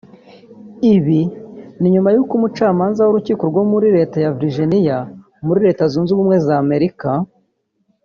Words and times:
Ibi 0.93 1.21
ni 1.79 1.87
nyuma 1.93 2.09
yuko 2.15 2.31
umucamanza 2.35 3.01
mu 3.07 3.13
rukiko 3.17 3.43
rwo 3.51 3.63
muri 3.71 3.87
leta 3.97 4.17
ya 4.23 4.33
Virginiya 4.39 4.97
muri 5.45 5.59
Leta 5.67 5.83
zunze 5.91 6.09
ubumwe 6.13 6.37
z’Amerika 6.45 7.09